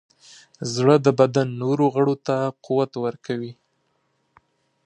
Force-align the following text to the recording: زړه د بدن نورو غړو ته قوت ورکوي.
زړه 0.73 0.95
د 1.05 1.07
بدن 1.19 1.47
نورو 1.61 1.85
غړو 1.95 2.15
ته 2.27 2.37
قوت 2.65 2.91
ورکوي. 3.05 3.53